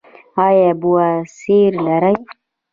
ایا 0.45 0.71
بواسیر 0.81 1.71
لرئ؟ 1.85 2.15